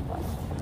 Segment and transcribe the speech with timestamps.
[0.00, 0.61] Bye.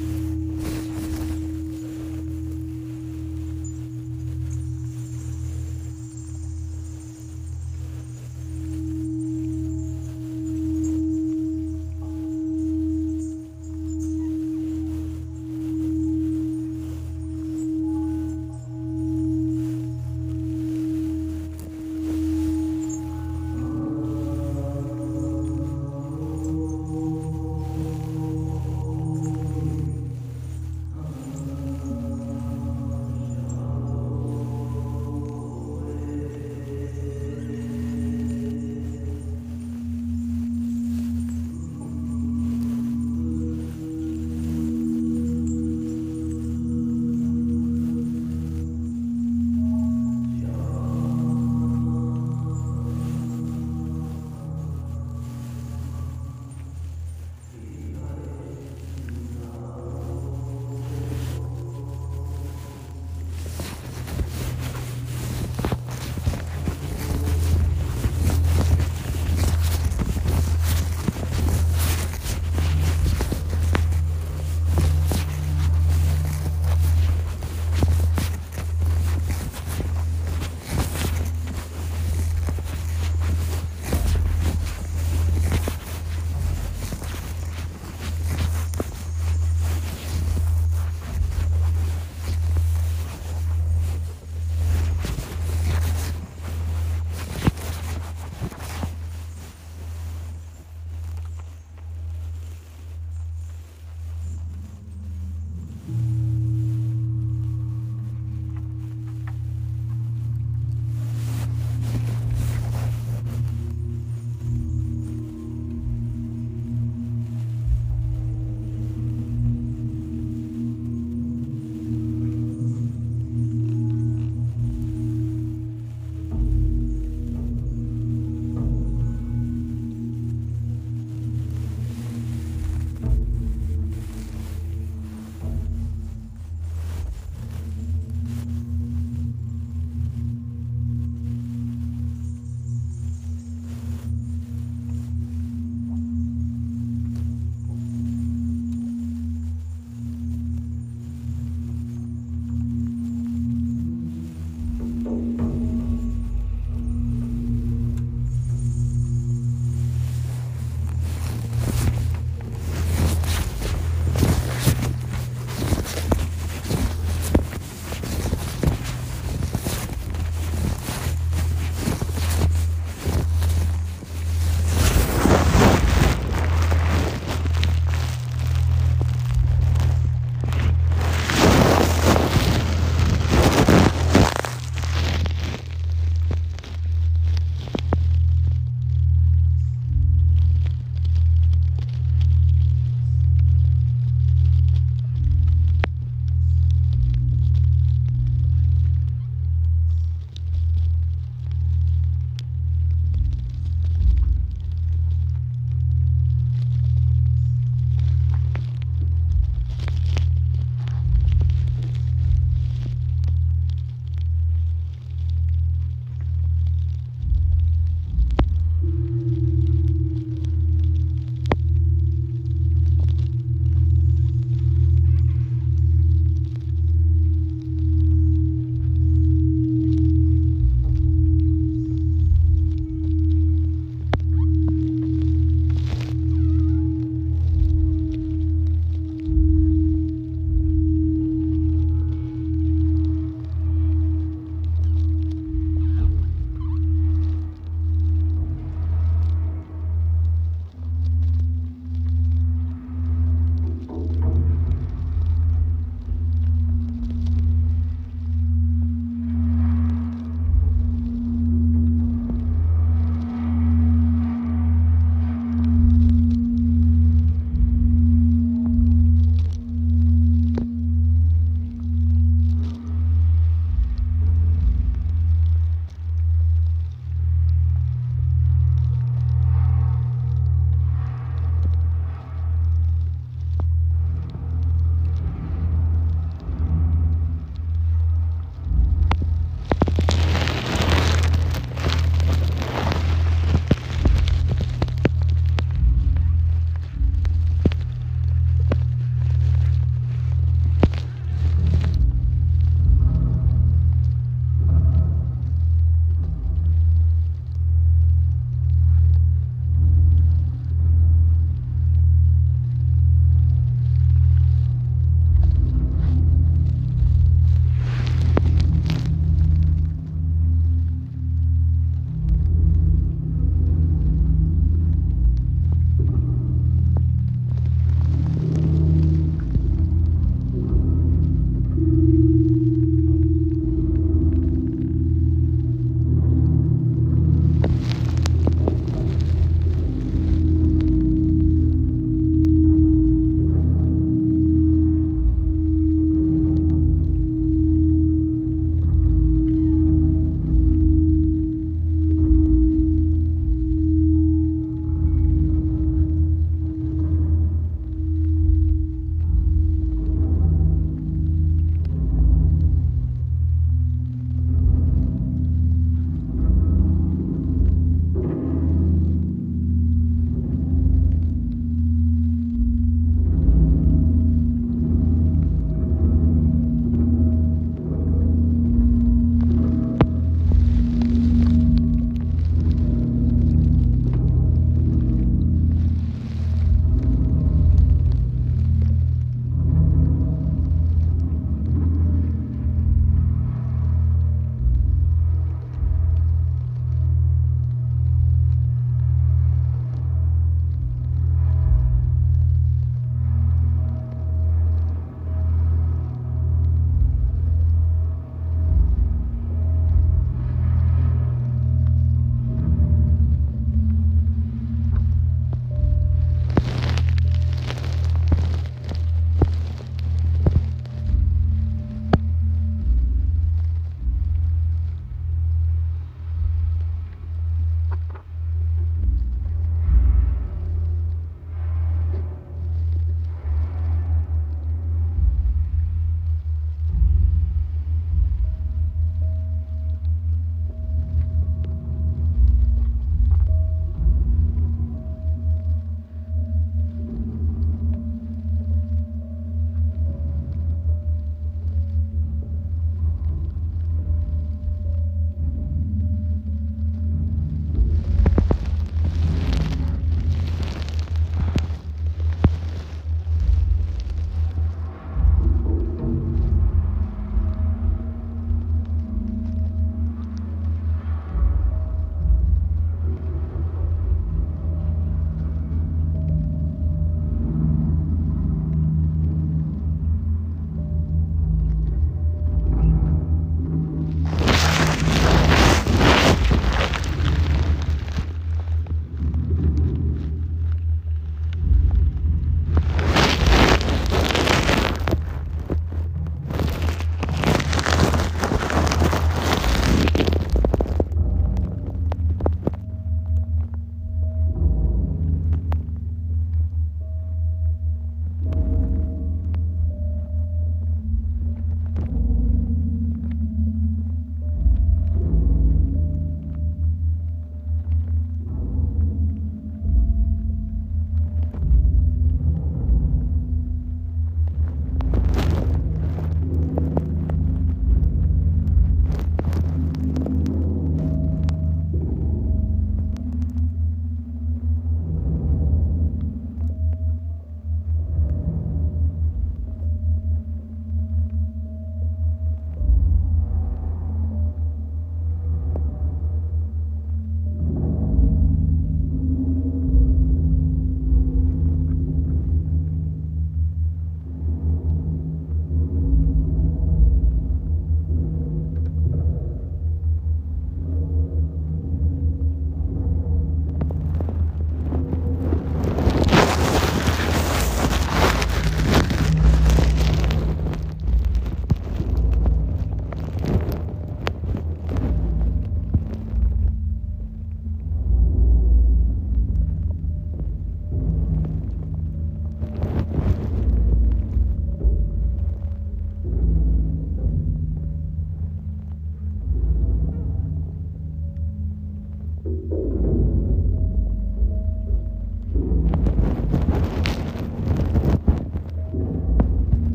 [0.00, 0.29] Mm-hmm.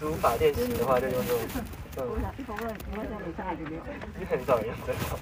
[0.00, 1.42] 写书法练习的话，就用这种。
[1.98, 2.24] 嗯，
[4.18, 5.19] 你很少人用这种。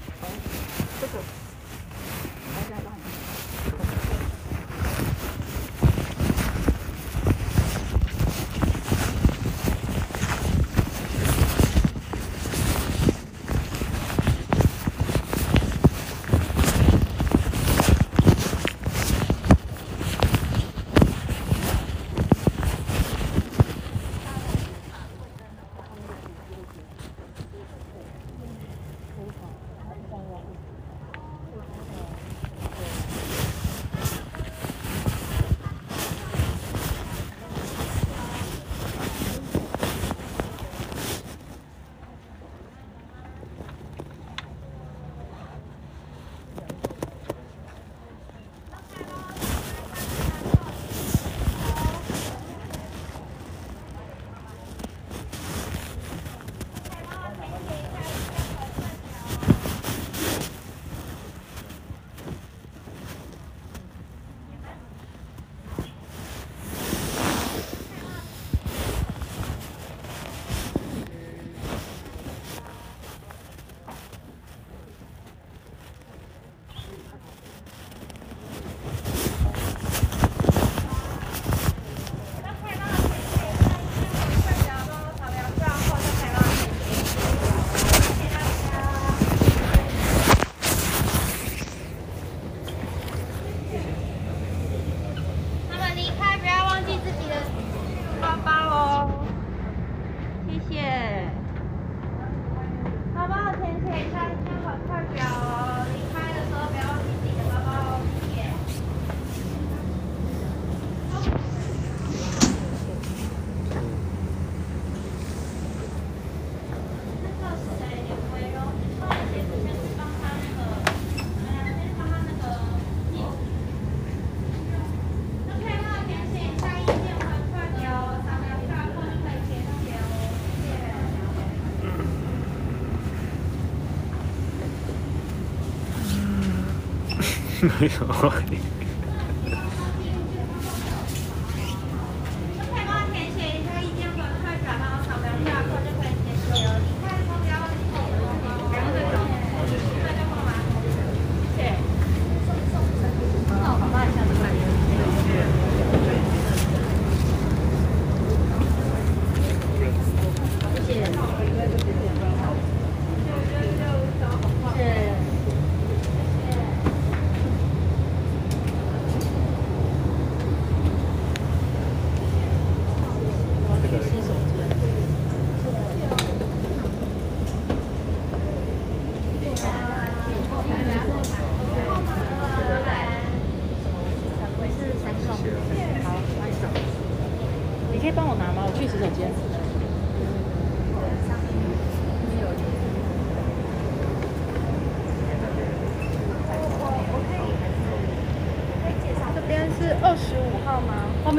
[137.69, 138.59] Oi.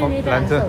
[0.08, 0.26] 没有。
[0.26, 0.66] 蓝色。